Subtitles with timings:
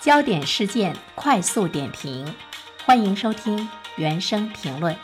[0.00, 2.24] 焦点事件快速点评，
[2.86, 4.96] 欢迎收听原声评论。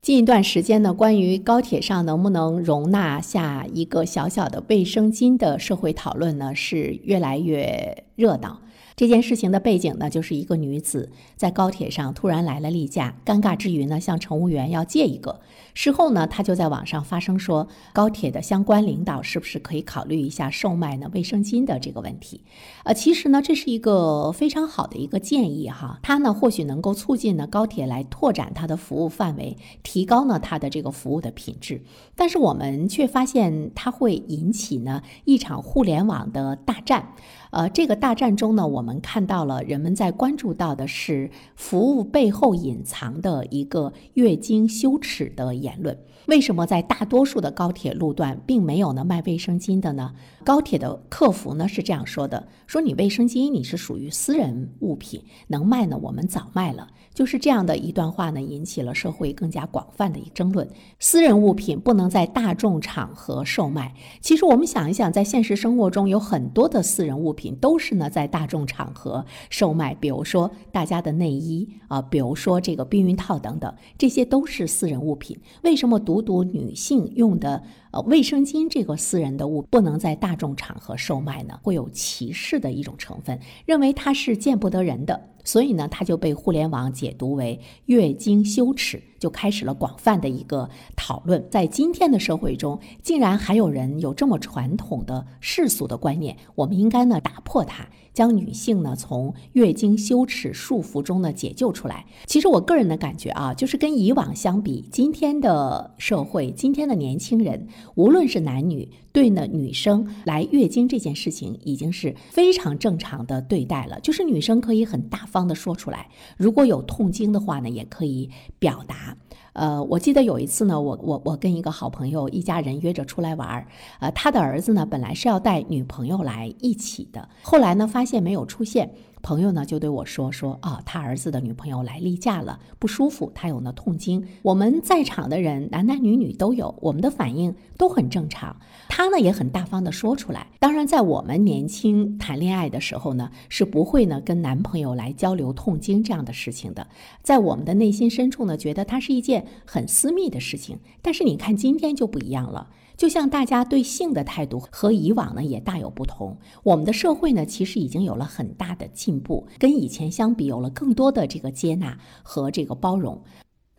[0.00, 8.60] 近一段时间呢，关于高铁上能不能容纳下一个小小的卫生巾的社会讨论呢，是越来越热闹。
[8.96, 15.40] 这件事情的背景呢，就是一个女子在高铁上突然来了例假，尴尬之余呢，向乘务员要借一个。
[15.74, 22.42] 事后呢，她就在网上发声说，高铁的相关领导是不是可以考虑一下售卖呢卫生巾的这个问题？
[22.84, 31.82] 呃，其实呢，这是一个非常好的一个建议哈，它呢或许能够促进呢高铁来拓展它的服务范围，提高呢它的这个服务的品质。
[32.14, 37.14] 但是我们却发现它会引起呢一场互联网的大战。
[37.50, 45.98] 呃，这个大战中呢，我我们看到了人们在关注到的是服务背后隐藏的一个月经羞耻的言论。
[46.26, 50.12] 为什么在大多数的高铁路段并没有呢卖卫生巾的呢？
[50.44, 56.86] 高铁的客服呢是这样说的：说你卫生巾你是属于私人物品，能卖呢我们早卖了。
[57.14, 60.68] 就是这样的一段话呢，引起了社会更加广泛的一争论。
[60.98, 63.94] 私人物品不能在大众场合售卖。
[64.20, 75.38] 其实我们想一想，在现实生活中有很多的私人物品都是呢在大众场场合售卖，比如说大家的内衣啊，比如说这个避孕套等等，这些都是私人物品。
[75.62, 77.62] 为什么独独女性用的？
[77.92, 91.46] 呃，卫生巾这个私人的物不能在大众场合售卖呢，会有歧视的一种成分，认为它是见不得人的，所以呢，它就被互联网解读为月经羞耻，就开始了广泛的一个讨论。
[91.48, 97.88] 在今天的社会中，竟然还有人有这么传统的世俗的观念，我们应该呢打破它。
[98.14, 102.06] 将女性呢从月经羞耻束缚中呢解救出来。
[102.24, 113.98] 其实我个人的感觉啊，就是跟以往相比，今天的社会，今天的年轻人，无论是男女，对呢女生来月经这件事情，已经是非常正常的对待了。
[114.00, 119.16] 就是女生可以很大方的说出来，如果有痛经的话呢，也可以表达。
[119.54, 123.66] 呃，我记得有一次呢，我我我跟一个好朋友一家人约着出来玩儿，
[124.00, 128.90] 呃，他的儿子呢本来是要带女朋友来一起的，后来呢发发现没有出现。
[129.22, 134.22] 朋友呢就对我说说啊，他儿子的女朋友来例假了，不舒服，他有呢痛经。
[134.42, 138.54] 我们在场的人男男女女都有，我们的反应都很正常。
[138.90, 140.48] 他呢也很大方的说出来。
[140.58, 146.86] 当然，在我们年轻谈恋爱的时候呢，是不会呢跟男朋友来交流痛经这样的事情的。
[147.22, 150.78] 在我们的内心深处呢，觉得它是一件很私密的事情。
[151.00, 152.68] 但是你看今天就不一样了。
[152.96, 163.20] 就像大家对性的态度和以往呢也大有不同，我们的社会呢其实已经有了很大的进步，跟以前相比有了更多的这个接纳和这个包容。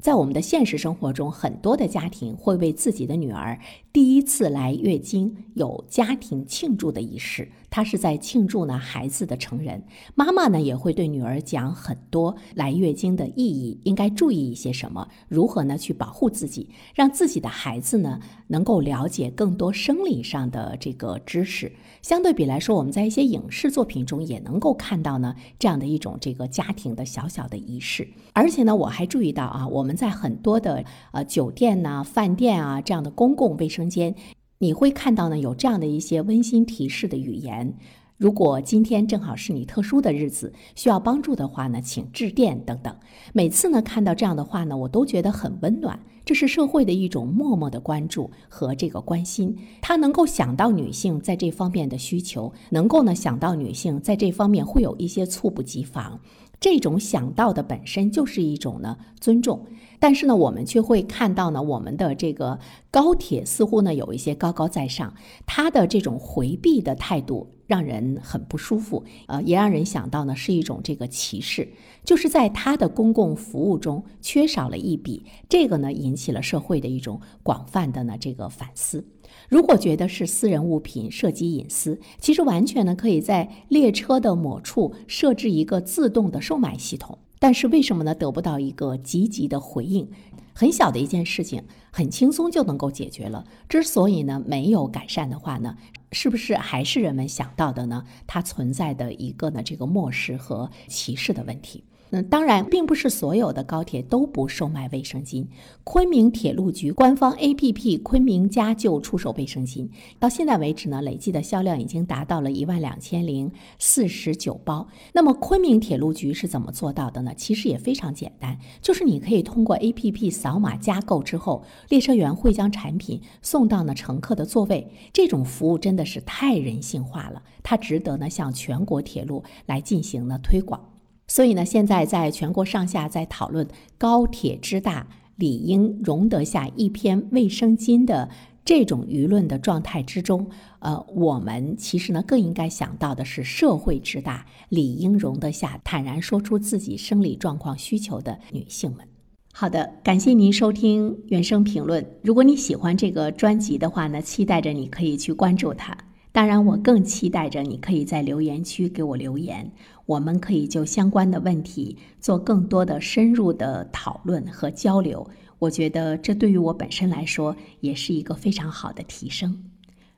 [0.02, 3.58] 在我们的现实生活中，很多的家庭会为自己的女儿
[3.94, 7.50] 第一次来月经有家庭庆祝的仪式。
[7.76, 9.84] 他是在庆祝呢孩子的成人。
[10.14, 21.70] 妈妈呢也会对女儿讲很多来月经的意义，应该注意一些什么，如何呢去保护自己，让自己的孩子呢能够了解更多生理上的这个知识。
[22.02, 28.08] 相对比来说，我们在一些影视作品中也能够看到呢这样的一种这个家庭的小小的仪式。
[28.32, 34.16] 而且呢，我还注意到啊，我们在很多的呃酒店呐、饭店啊这样的公共卫生间，
[34.60, 37.76] 你会看到呢有这样的一些温馨提示的语言。
[38.18, 42.96] 如果今天正好是你特殊的日子，需要帮助的话呢，请致电等等。
[43.34, 46.00] 每次呢看到这样的话呢，我都觉得很温暖。
[46.24, 49.58] 这是社会的一种默默的关注和这个关心。
[49.82, 56.22] 他能够想到女性在这方面的需求，能够呢想到女性在这方面会有一些猝不及防。
[56.58, 59.66] 这种想到的本身就是一种呢尊重。
[60.00, 62.60] 但是呢，我们却会看到呢，我们的这个
[62.96, 65.14] 高铁似乎呢有一些高高在上，
[65.46, 71.68] 他的这种回避的态度让人很不舒服，呃，也让人想到呢是一种这个歧视，
[72.06, 79.06] 就是在他的公共服务中缺少了一笔，这个呢引起了社会的一种广泛的呢这个反思。
[79.50, 87.20] 如果觉得是私人物品涉及隐私，其实完全呢可以在列车的某处设置一个自动的售卖系统。
[87.40, 88.16] 但是为什么呢？
[88.16, 90.08] 得不到一个积极的回应，
[90.58, 93.46] 很小的一件事情，很轻松就能够解决了。
[93.68, 95.76] 之所以呢没有改善的话呢，
[96.14, 98.06] 是不是还是人们想到的呢？
[98.26, 101.84] 它存在的一个呢这个漠视和歧视的问题。
[102.16, 105.46] 嗯，当然，并不是所有的高铁都不售卖卫生巾。
[105.84, 109.90] 昆明铁路局官方 APP“ 昆明家”就出售卫生巾。
[110.18, 114.88] 到现在为止呢，累计的销量已经达到了一万两千零四十九包。
[115.12, 117.34] 那么，昆明铁路局是怎么做到的呢？
[117.36, 124.90] 其实也非常简单，就是你可以通过 APP 扫码加购之后，列车员会将产品送到呢乘客的座位。
[125.12, 130.95] 这种服务真的是太人性化了，它值得呢向全国铁路来进行呢推广。
[131.28, 133.68] 所以呢，现在在全国上下在讨论
[133.98, 138.30] 高铁之大理应容得下一片卫生巾的
[138.64, 140.48] 这种舆论的状态之中，
[140.80, 149.08] 呃，我们其实呢更应该想到的是社会之大理应容得下坦然说出自己生理状况需求的女性们。
[149.54, 152.06] 好的，感谢您收听原声评论。
[152.22, 155.98] 如果你喜欢这个专辑的话呢，期待着你可以去关注它。
[156.36, 159.72] 当然，我更期待着你可以在留言区给我留言，
[160.06, 165.26] 我们可以就相关的问题做更多的深入的讨论和交流。
[165.60, 169.64] 我觉得这对于我本身来说也是一个非常好的提升。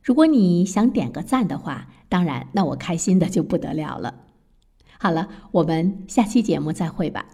[0.01, 4.15] 如果你想点个赞的话，当然，那我开心的就不得了了。
[4.97, 7.27] 好了，我们下期节目再会吧。